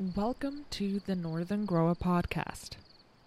[0.00, 2.70] Welcome to the Northern Grower Podcast.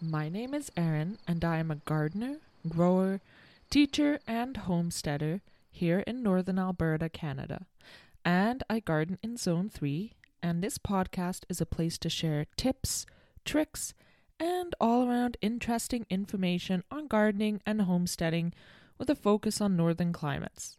[0.01, 3.21] My name is Erin, and I am a gardener, grower,
[3.69, 5.39] teacher, and homesteader
[5.71, 7.67] here in Northern Alberta, Canada.
[8.25, 10.11] And I garden in Zone 3,
[10.43, 13.05] and this podcast is a place to share tips,
[13.45, 13.93] tricks,
[14.37, 18.53] and all around interesting information on gardening and homesteading
[18.97, 20.77] with a focus on northern climates.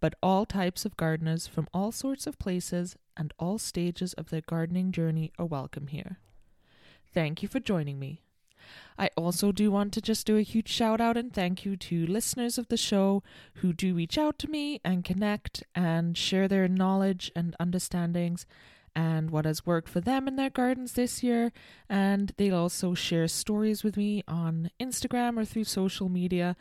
[0.00, 4.42] But all types of gardeners from all sorts of places and all stages of their
[4.42, 6.18] gardening journey are welcome here.
[7.12, 8.22] Thank you for joining me.
[8.98, 12.06] I also do want to just do a huge shout out and thank you to
[12.06, 13.22] listeners of the show
[13.54, 18.44] who do reach out to me and connect and share their knowledge and understandings
[18.94, 21.52] and what has worked for them in their gardens this year.
[21.88, 26.56] And they'll also share stories with me on Instagram or through social media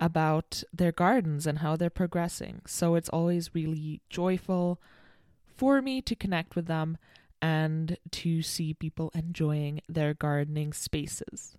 [0.00, 2.62] about their gardens and how they're progressing.
[2.66, 4.80] So it's always really joyful
[5.56, 6.98] for me to connect with them
[7.42, 11.56] and to see people enjoying their gardening spaces.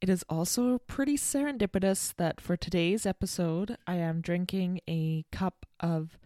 [0.00, 6.18] It is also pretty serendipitous that for today's episode, I am drinking a cup of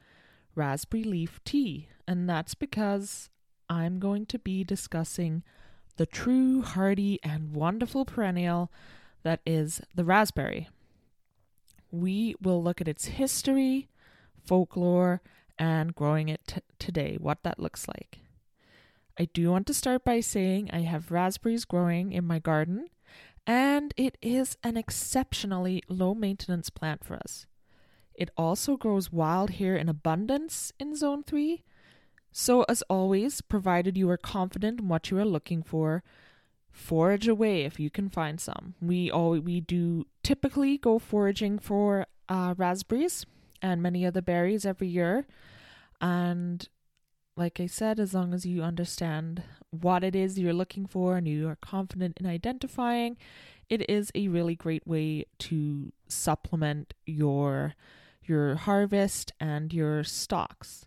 [0.55, 3.30] raspberry leaf tea, and that's because
[3.70, 5.44] I'm going to be discussing
[5.96, 8.72] the true, hardy, and wonderful perennial
[9.22, 10.68] that is the raspberry.
[11.91, 13.89] We will look at its history,
[14.44, 15.22] folklore,
[15.58, 18.19] and growing it t- today, what that looks like.
[19.19, 22.89] I do want to start by saying I have raspberries growing in my garden,
[23.47, 27.47] and it is an exceptionally low maintenance plant for us.
[28.14, 31.64] It also grows wild here in abundance in Zone 3.
[32.30, 36.05] So, as always, provided you are confident in what you are looking for,
[36.78, 38.74] forage away if you can find some.
[38.80, 43.26] We all we do typically go foraging for uh, raspberries
[43.60, 45.26] and many other berries every year.
[46.00, 46.66] And
[47.36, 51.26] like I said, as long as you understand what it is you're looking for and
[51.26, 53.16] you are confident in identifying,
[53.68, 57.74] it is a really great way to supplement your
[58.22, 60.86] your harvest and your stocks.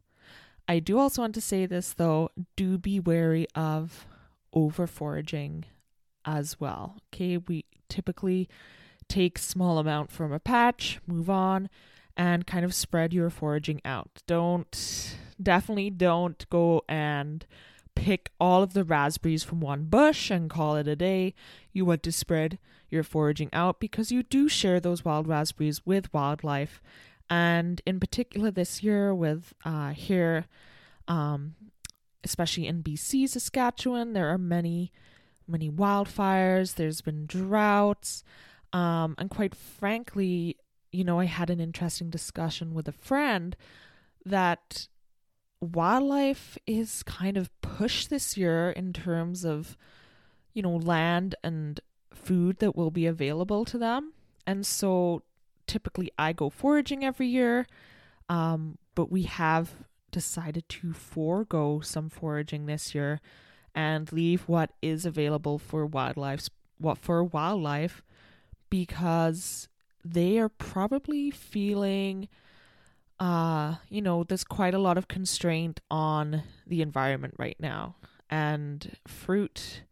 [0.68, 4.08] I do also want to say this though, do be wary of
[4.54, 5.66] over foraging
[6.26, 6.98] as well.
[7.14, 8.48] Okay, we typically
[9.08, 11.70] take small amount from a patch, move on,
[12.16, 14.24] and kind of spread your foraging out.
[14.28, 17.46] Don't definitely don't go and
[17.96, 21.34] pick all of the raspberries from one bush and call it a day.
[21.74, 22.58] You want to spread
[22.90, 26.82] your foraging out because you do share those wild raspberries with wildlife.
[27.30, 30.46] And in particular, this year, with uh, here,
[31.08, 31.56] um,
[32.24, 34.92] especially in BC, Saskatchewan, there are many,
[35.52, 36.76] many wildfires.
[36.76, 38.24] There's been droughts.
[38.74, 40.58] Um, and quite frankly,
[40.92, 43.56] you know, I had an interesting discussion with a friend
[44.26, 44.88] that
[45.60, 49.78] wildlife is kind of pushed this year in terms of,
[50.54, 51.80] you know, land and
[52.14, 54.14] food that will be available to them.
[54.48, 55.24] And so
[55.68, 57.68] typically I go foraging every year,
[58.28, 59.72] um, but we have
[60.12, 63.22] decided to forego some foraging this year
[63.76, 68.02] and leave what is available for wildlife what for wildlife
[68.70, 69.70] because
[70.04, 72.28] they are probably feeling
[73.20, 77.96] uh you know there's quite a lot of constraint on the environment right now.
[78.30, 79.84] And fruit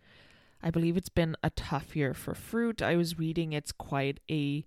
[0.63, 2.81] i believe it's been a tough year for fruit.
[2.81, 4.65] I was reading it's quite a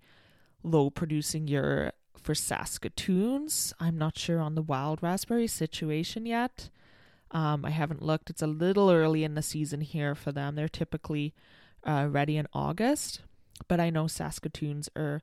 [0.63, 3.75] low producing year for saskatoons.
[3.81, 6.71] I'm not sure on the wild raspberry situation yet
[7.33, 10.69] um, i haven't looked it's a little early in the season here for them they're
[10.69, 11.35] typically
[11.85, 13.23] uh, ready in august
[13.69, 15.23] but I know Saskatoons are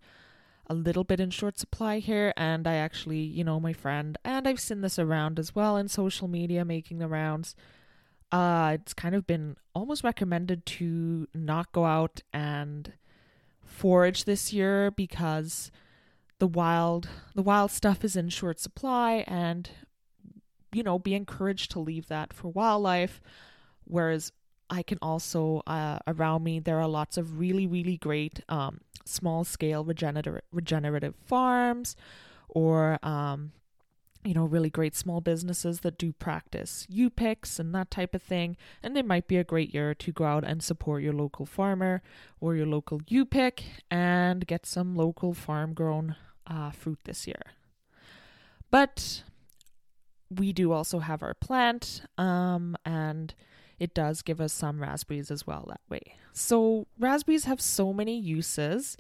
[0.68, 2.34] a little bit in short supply here.
[2.38, 5.88] And I actually, you know, my friend, and I've seen this around as well in
[5.88, 7.56] social media making the rounds.
[8.32, 12.94] Uh, it's kind of been almost recommended to not go out and
[13.64, 15.72] forage this year because
[16.38, 19.72] the wild the wild stuff is in short supply and
[20.72, 23.22] you know be encouraged to leave that for wildlife
[23.86, 24.32] whereas
[24.70, 29.44] I can also, uh, around me, there are lots of really, really great um, small
[29.44, 31.96] scale regenerative, regenerative farms
[32.48, 33.52] or, um,
[34.24, 38.22] you know, really great small businesses that do practice U picks and that type of
[38.22, 38.58] thing.
[38.84, 42.04] And it might be a great year to go out and support your local farmer
[42.40, 46.16] or your local U pick and get some local farm grown
[46.46, 47.42] uh, fruit this year.
[48.70, 49.24] But
[50.30, 53.34] we do also have our plant, um, and
[53.80, 56.16] it does give us some raspberries as well that way.
[56.34, 58.98] So, raspberries have so many uses.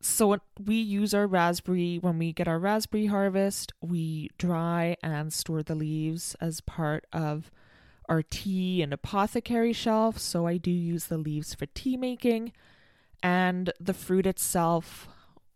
[0.00, 5.62] So, we use our raspberry when we get our raspberry harvest, we dry and store
[5.62, 7.50] the leaves as part of
[8.08, 12.52] our tea and apothecary shelf, so I do use the leaves for tea making.
[13.22, 15.08] And the fruit itself,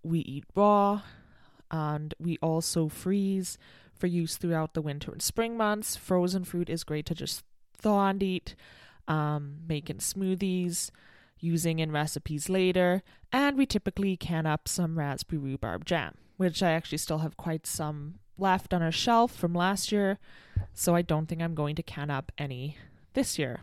[0.03, 1.03] we eat raw,
[1.71, 3.59] and we also freeze
[3.97, 5.97] for use throughout the winter and spring months.
[5.97, 7.45] Frozen fruit is great to just
[7.77, 8.55] thaw and eat,
[9.09, 10.91] um, making smoothies,
[11.39, 13.03] using in recipes later,
[13.33, 17.67] and we typically can up some raspberry rhubarb jam, which I actually still have quite
[17.67, 20.19] some left on our shelf from last year,
[20.73, 22.79] so I don't think I'm going to can up any
[23.13, 23.63] this year.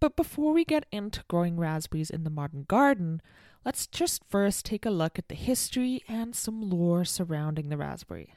[0.00, 3.20] But before we get into growing raspberries in the modern garden,
[3.64, 8.34] let's just first take a look at the history and some lore surrounding the raspberry.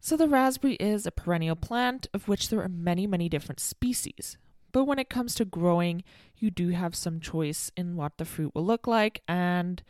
[0.00, 4.38] So, the raspberry is a perennial plant of which there are many, many different species.
[4.72, 6.04] But when it comes to growing,
[6.36, 9.82] you do have some choice in what the fruit will look like and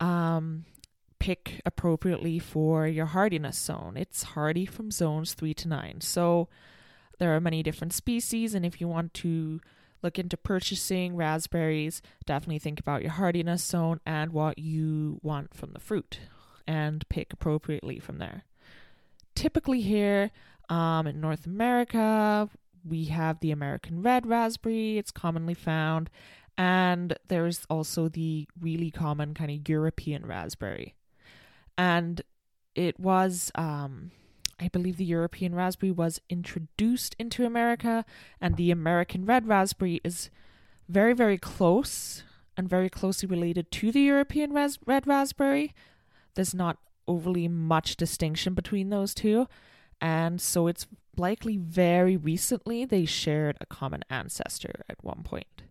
[0.00, 0.64] um,
[1.18, 3.94] pick appropriately for your hardiness zone.
[3.96, 6.00] It's hardy from zones 3 to 9.
[6.00, 6.48] So
[7.18, 9.60] there are many different species, and if you want to
[10.02, 15.72] look into purchasing raspberries, definitely think about your hardiness zone and what you want from
[15.72, 16.20] the fruit
[16.66, 18.44] and pick appropriately from there.
[19.38, 20.30] Typically, here
[20.68, 22.48] um, in North America,
[22.84, 26.10] we have the American red raspberry, it's commonly found,
[26.56, 30.94] and there's also the really common kind of European raspberry
[31.78, 32.20] and
[32.74, 34.10] it was um,
[34.60, 38.04] I believe the European raspberry was introduced into America,
[38.40, 40.30] and the American red raspberry is
[40.88, 42.24] very, very close
[42.56, 45.74] and very closely related to the European res- red raspberry.
[46.34, 49.48] There's not overly much distinction between those two,
[50.00, 55.62] and so it's likely very recently they shared a common ancestor at one point.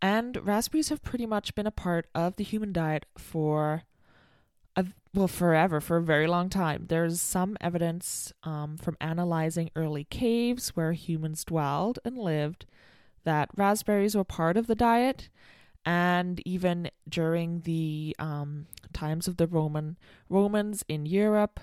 [0.00, 3.84] And raspberries have pretty much been a part of the human diet for
[4.76, 6.86] a, well, forever, for a very long time.
[6.88, 12.66] There's some evidence um, from analyzing early caves where humans dwelled and lived
[13.24, 15.30] that raspberries were part of the diet.
[15.88, 19.96] And even during the um, times of the Roman
[20.28, 21.60] Romans in Europe,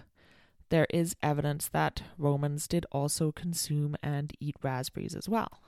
[0.69, 5.62] there is evidence that Romans did also consume and eat raspberries as well.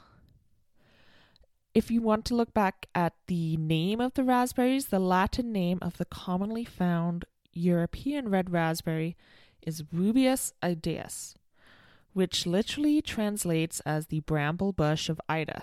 [1.75, 5.77] If you want to look back at the name of the raspberries, the Latin name
[5.83, 9.15] of the commonly found European red raspberry
[9.61, 11.35] is Rubus idaeus,
[12.13, 15.61] which literally translates as the bramble bush of Ida.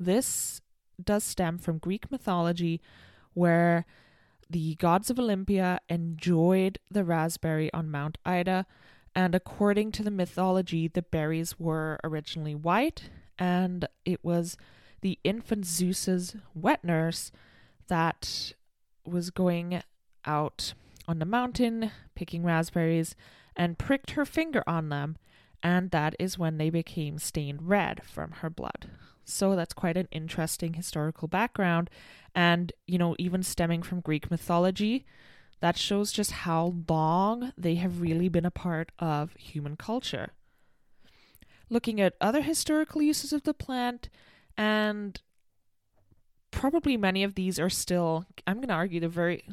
[0.00, 0.60] This
[1.02, 2.80] does stem from Greek mythology,
[3.32, 3.86] where
[4.48, 8.66] the gods of Olympia enjoyed the raspberry on Mount Ida,
[9.14, 14.56] and according to the mythology, the berries were originally white, and it was
[15.00, 17.30] the infant Zeus's wet nurse
[17.88, 18.54] that
[19.04, 19.82] was going
[20.24, 20.74] out
[21.06, 23.14] on the mountain picking raspberries
[23.56, 25.16] and pricked her finger on them,
[25.62, 28.90] and that is when they became stained red from her blood.
[29.24, 31.90] So that's quite an interesting historical background.
[32.34, 35.06] And, you know, even stemming from Greek mythology,
[35.60, 40.30] that shows just how long they have really been a part of human culture.
[41.70, 44.10] Looking at other historical uses of the plant,
[44.58, 45.20] and
[46.50, 49.44] probably many of these are still, I'm going to argue, they're very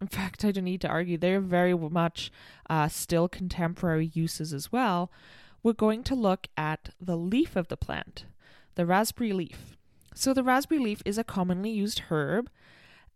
[0.00, 2.32] in fact, I don't need to argue, they're very much
[2.68, 5.12] uh, still contemporary uses as well.
[5.62, 8.24] We're going to look at the leaf of the plant,
[8.74, 9.76] the raspberry leaf.
[10.14, 12.50] So, the raspberry leaf is a commonly used herb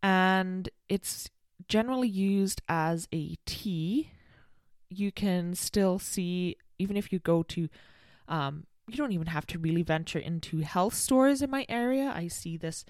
[0.03, 1.31] and it's
[1.69, 4.11] generally used as a tea.
[4.91, 7.69] You can still see, even if you go to,
[8.29, 12.13] um, you don't even have to really venture into health stores in my area.
[12.15, 12.85] I see this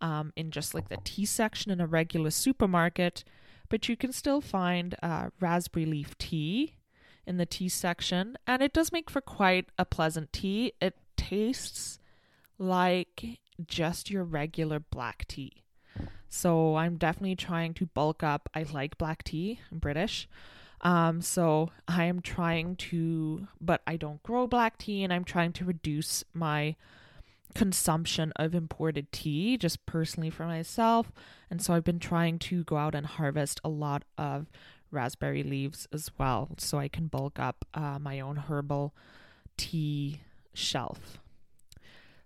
[0.00, 3.24] um, in just like the tea section in a regular supermarket,
[3.68, 6.76] but you can still find uh, raspberry leaf tea
[7.26, 10.72] in the tea section, and it does make for quite a pleasant tea.
[10.80, 11.98] It tastes
[12.58, 15.64] like just your regular black tea.
[16.28, 18.48] So I'm definitely trying to bulk up.
[18.54, 19.60] I like black tea.
[19.70, 20.28] I'm British.
[20.80, 25.52] Um, so I am trying to, but I don't grow black tea and I'm trying
[25.54, 26.74] to reduce my
[27.54, 31.12] consumption of imported tea just personally for myself.
[31.50, 34.50] And so I've been trying to go out and harvest a lot of
[34.90, 38.94] raspberry leaves as well so I can bulk up uh, my own herbal
[39.56, 40.22] tea
[40.54, 41.18] shelf.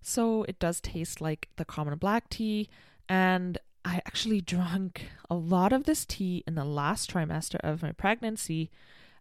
[0.09, 2.69] So it does taste like the common black tea.
[3.09, 7.91] And I actually drank a lot of this tea in the last trimester of my
[7.91, 8.71] pregnancy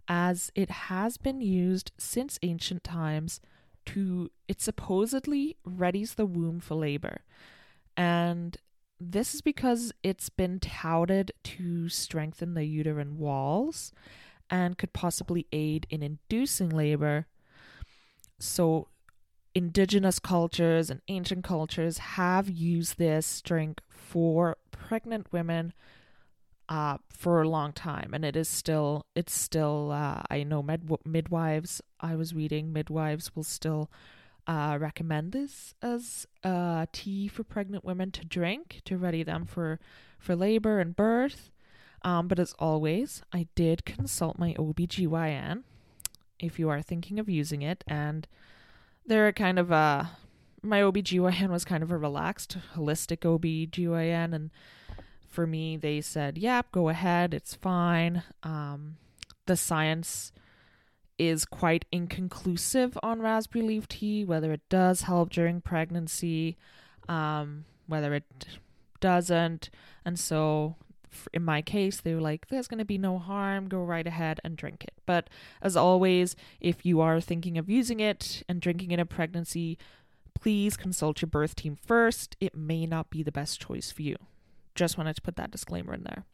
[0.07, 3.41] as it has been used since ancient times
[3.87, 7.21] to it supposedly readies the womb for labor.
[7.97, 8.55] And
[8.99, 13.91] this is because it's been touted to strengthen the uterine walls
[14.51, 17.25] and could possibly aid in inducing labor.
[18.37, 18.89] So,
[19.55, 25.73] indigenous cultures and ancient cultures have used this drink for pregnant women
[26.67, 30.89] uh, for a long time, and it is still it's still uh, I know med-
[31.05, 33.89] midwives I was reading midwives will still
[34.47, 39.79] uh, recommend this as a tea for pregnant women to drink to ready them for
[40.19, 41.51] for labor and birth.
[42.01, 45.63] Um, but as always, I did consult my OBGYN
[46.39, 48.27] if you are thinking of using it, and
[49.05, 50.11] they're kind of a
[50.61, 54.49] my OBGYN was kind of a relaxed, holistic OBGYN and
[55.35, 58.23] for me, they said, yep, go ahead, it's fine.
[58.41, 58.95] Um,
[59.45, 60.31] the science
[61.19, 66.57] is quite inconclusive on raspberry leaf tea, whether it does help during pregnancy,
[67.09, 68.23] um, whether it
[69.01, 69.69] doesn't.
[70.05, 70.77] And so,
[71.33, 74.39] in my case, they were like, there's going to be no harm, go right ahead
[74.43, 74.93] and drink it.
[75.05, 75.29] But
[75.61, 79.77] as always, if you are thinking of using it and drinking it in pregnancy,
[80.33, 82.35] please consult your birth team first.
[82.39, 84.15] It may not be the best choice for you.
[84.75, 86.25] Just wanted to put that disclaimer in there.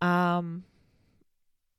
[0.00, 0.64] Um,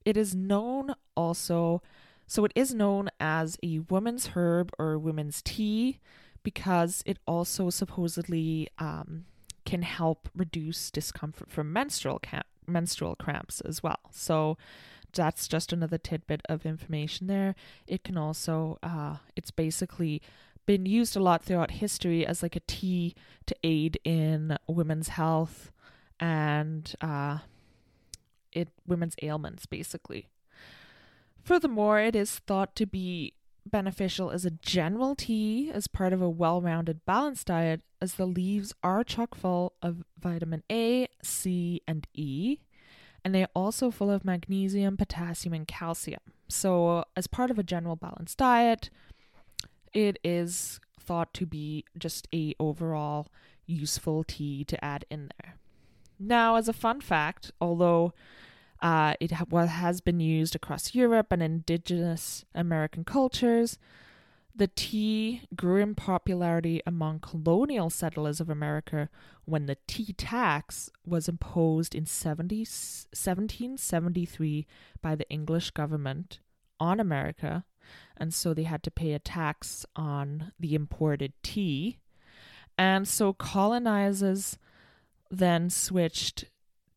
[0.06, 1.82] it is known also,
[2.28, 6.00] so it is known as a woman's herb or women's tea
[6.44, 9.26] because it also supposedly um,
[9.74, 12.22] can help reduce discomfort from menstrual
[12.68, 14.02] menstrual cramps as well.
[14.12, 14.56] So
[15.12, 17.56] that's just another tidbit of information there.
[17.88, 20.22] It can also, uh, it's basically
[20.68, 23.16] been used a lot throughout history as like a tea
[23.48, 25.72] to aid in women's health
[26.20, 27.40] and uh,
[28.52, 30.28] it women's ailments basically.
[31.44, 33.34] Furthermore, it is thought to be
[33.66, 38.74] beneficial as a general tea as part of a well-rounded balanced diet as the leaves
[38.84, 42.60] are chock full of vitamin A, C, and E,
[43.24, 46.22] and they are also full of magnesium, potassium, and calcium.
[46.50, 48.90] So, as part of a general balanced diet,
[49.94, 53.28] it is thought to be just a overall
[53.66, 55.56] useful tea to add in there.
[56.20, 58.14] Now, as a fun fact, although
[58.84, 63.80] uh, it ha- has been used across Europe and indigenous American cultures,
[64.56, 69.10] the tea grew in popularity among colonial settlers of America
[69.46, 74.68] when the tea tax was imposed in 70, 1773
[75.02, 76.40] by the English government
[76.80, 77.66] on America
[78.18, 82.00] and so they had to pay a tax on the imported tea.
[82.78, 84.58] And so colonizers
[85.30, 86.46] then switched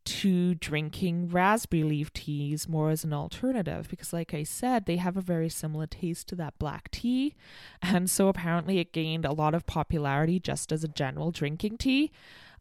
[0.06, 5.16] to drinking raspberry leaf teas more as an alternative because, like I said, they have
[5.16, 7.34] a very similar taste to that black tea.
[7.82, 12.12] And so apparently it gained a lot of popularity just as a general drinking tea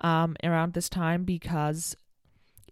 [0.02, 1.96] um, around this time because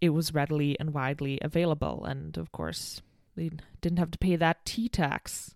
[0.02, 2.04] it was readily and widely available.
[2.04, 3.00] And of course,
[3.36, 3.50] they
[3.80, 5.54] didn't have to pay that tea tax.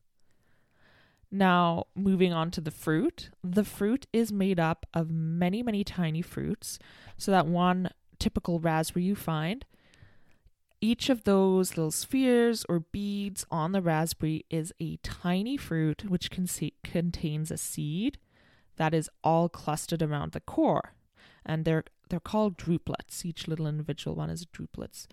[1.31, 3.31] Now, moving on to the fruit.
[3.45, 6.79] The fruit is made up of many, many tiny fruits.
[7.19, 9.65] So, that one typical raspberry you find,
[10.81, 16.31] each of those little spheres or beads on the raspberry is a tiny fruit which
[16.31, 16.47] con-
[16.85, 18.19] contains a seed
[18.77, 20.95] that is all clustered around the core.
[21.45, 23.25] And they're they're called drupelets.
[23.25, 25.07] Each little individual one is drupelets.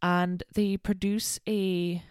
[0.00, 2.02] And they produce a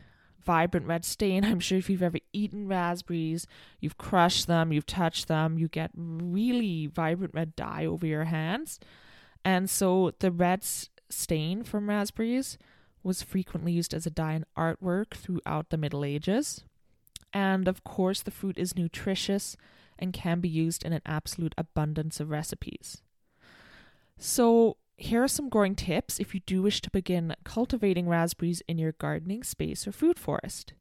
[0.44, 1.44] vibrant red stain.
[1.46, 3.48] I'm sure if you've ever eaten raspberries,
[3.80, 8.80] you've crushed them, you've touched them, you get really vibrant red dye over your hands.
[9.46, 10.66] And so the red
[11.10, 12.58] stain from raspberries
[13.04, 16.64] was frequently used as a dye in artwork throughout the Middle Ages.
[17.32, 19.56] And of course, the fruit is nutritious
[20.00, 23.04] and can be used in an absolute abundance of recipes.
[24.18, 28.78] So, here are some growing tips if you do wish to begin cultivating raspberries in
[28.78, 30.74] your gardening space or food forest.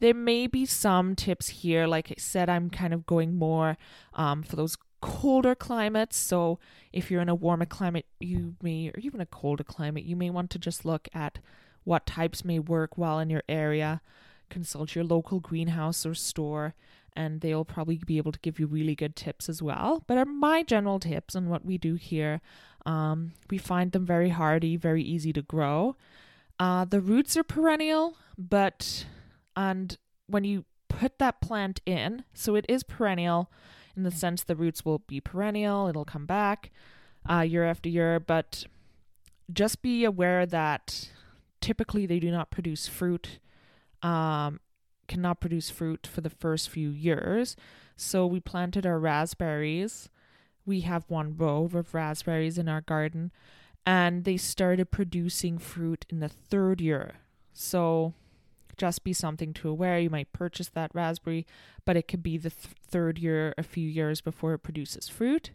[0.00, 1.86] There may be some tips here.
[1.86, 3.78] Like I said, I'm kind of going more
[4.12, 6.16] um, for those colder climates.
[6.16, 6.58] So
[6.92, 10.30] if you're in a warmer climate, you may, or even a colder climate, you may
[10.30, 11.38] want to just look at
[11.84, 14.00] what types may work well in your area.
[14.50, 16.74] Consult your local greenhouse or store,
[17.14, 20.04] and they'll probably be able to give you really good tips as well.
[20.06, 22.40] But are my general tips on what we do here
[22.88, 25.96] um, we find them very hardy, very easy to grow.
[26.58, 29.04] Uh, the roots are perennial, but
[29.54, 33.50] and when you put that plant in, so it is perennial
[33.98, 36.70] in the sense the roots will be perennial, it'll come back
[37.28, 38.64] uh, year after year, but
[39.52, 41.10] just be aware that
[41.60, 43.38] typically they do not produce fruit,
[44.02, 44.60] um,
[45.06, 47.56] cannot produce fruit for the first few years.
[47.96, 50.08] So we planted our raspberries
[50.68, 53.32] we have one row of raspberries in our garden
[53.86, 57.14] and they started producing fruit in the third year.
[57.54, 58.12] So
[58.78, 59.98] just be something to aware.
[59.98, 61.46] You might purchase that raspberry,
[61.84, 65.50] but it could be the th- third year, a few years before it produces fruit.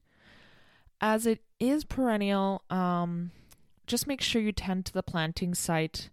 [1.01, 3.31] As it is perennial, um,
[3.87, 6.09] just make sure you tend to the planting site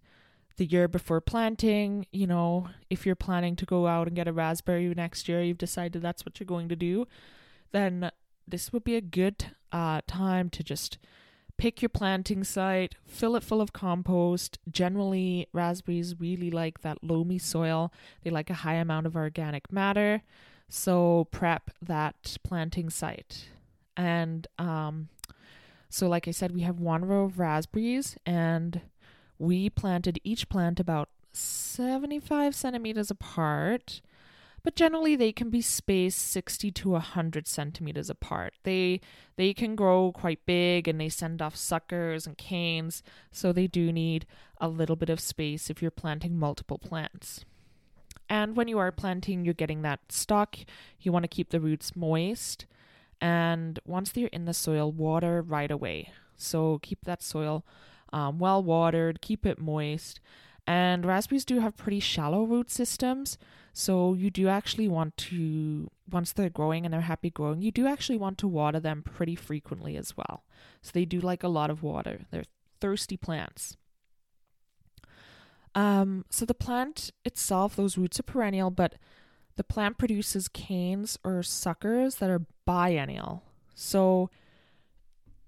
[0.57, 2.05] the year before planting.
[2.11, 5.57] You know, if you're planning to go out and get a raspberry next year, you've
[5.57, 7.07] decided that's what you're going to do,
[7.71, 8.11] then
[8.47, 10.97] this would be a good uh, time to just
[11.61, 14.57] pick your planting site, fill it full of compost.
[14.67, 20.23] Generally, raspberries really like that loamy soil, they like a high amount of organic matter.
[20.67, 23.49] So, prep that planting site.
[23.95, 25.09] And um,
[25.87, 28.81] so, like I said, we have one row of raspberries, and
[29.37, 34.01] we planted each plant about 75 centimeters apart
[34.63, 38.53] but generally they can be spaced 60 to 100 centimeters apart.
[38.63, 39.01] They
[39.35, 43.91] they can grow quite big and they send off suckers and canes, so they do
[43.91, 44.25] need
[44.59, 47.45] a little bit of space if you're planting multiple plants.
[48.29, 50.57] And when you are planting, you're getting that stock.
[51.01, 52.65] You want to keep the roots moist.
[53.19, 56.11] And once they're in the soil, water right away.
[56.37, 57.65] So keep that soil
[58.13, 60.19] um, well watered, keep it moist.
[60.67, 63.37] And raspberries do have pretty shallow root systems.
[63.73, 67.87] So you do actually want to, once they're growing and they're happy growing, you do
[67.87, 70.43] actually want to water them pretty frequently as well.
[70.81, 72.21] So they do like a lot of water.
[72.31, 72.43] They're
[72.79, 73.77] thirsty plants.
[75.73, 78.95] Um, so the plant itself, those roots are perennial, but
[79.55, 83.43] the plant produces canes or suckers that are biennial.
[83.73, 84.29] So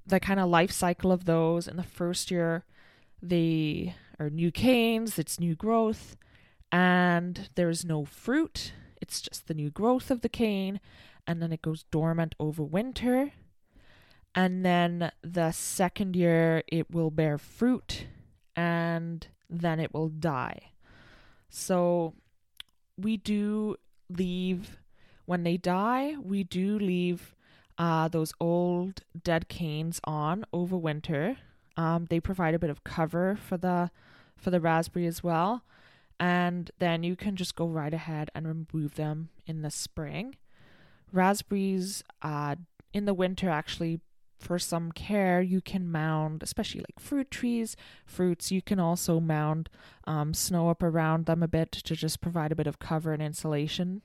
[0.06, 2.63] the kind of life cycle of those in the first year,
[3.22, 6.15] they are new canes, it's new growth
[6.74, 8.74] and there's no fruit.
[9.00, 10.80] It's just the new growth of the cane,
[11.27, 13.32] and then it goes dormant over winter.
[14.34, 18.08] And then the second year, it will bear fruit,
[18.56, 20.72] and then it will die.
[21.48, 22.15] So
[22.98, 23.75] we do
[24.10, 24.80] leave,
[25.25, 27.36] when they die, we do leave
[27.78, 31.38] uh, those old dead canes on over winter.
[31.78, 33.91] Um, they provide a bit of cover for the
[34.36, 35.63] for the raspberry as well
[36.19, 40.36] and then you can just go right ahead and remove them in the spring.
[41.12, 42.56] Raspberries uh,
[42.93, 43.99] in the winter actually
[44.43, 49.69] for some care you can mound especially like fruit trees fruits you can also mound
[50.06, 53.23] um, snow up around them a bit to just provide a bit of cover and
[53.23, 54.02] insulation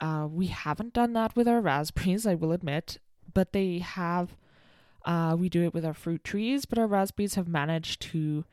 [0.00, 2.98] uh, we haven't done that with our raspberries i will admit
[3.34, 4.36] but they have
[5.04, 8.44] uh, we do it with our fruit trees but our raspberries have managed to